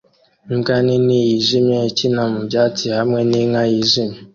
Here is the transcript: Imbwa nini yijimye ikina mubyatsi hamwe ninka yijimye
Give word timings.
Imbwa 0.53 0.75
nini 0.85 1.17
yijimye 1.27 1.79
ikina 1.91 2.21
mubyatsi 2.31 2.85
hamwe 2.97 3.19
ninka 3.29 3.61
yijimye 3.71 4.17